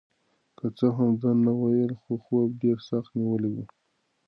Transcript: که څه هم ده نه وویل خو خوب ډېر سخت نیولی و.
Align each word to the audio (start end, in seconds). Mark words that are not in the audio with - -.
که 0.57 0.65
څه 0.77 0.87
هم 0.97 1.09
ده 1.21 1.31
نه 1.45 1.51
وویل 1.61 1.93
خو 2.01 2.13
خوب 2.23 2.49
ډېر 2.61 2.77
سخت 2.89 3.09
نیولی 3.19 3.49
و. 3.53 3.57